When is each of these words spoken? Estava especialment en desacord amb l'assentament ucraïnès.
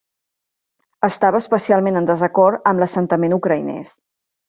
Estava 1.09 1.43
especialment 1.45 2.01
en 2.01 2.09
desacord 2.13 2.69
amb 2.73 2.85
l'assentament 2.85 3.41
ucraïnès. 3.43 3.99